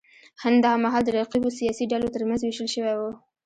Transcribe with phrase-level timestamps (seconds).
[0.43, 3.01] هند دا مهال د رقیبو سیاسي ډلو ترمنځ وېشل شوی و.